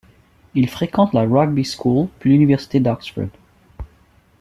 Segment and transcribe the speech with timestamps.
[0.55, 3.27] Il fréquente la Rugby School puis l'université d'Oxford.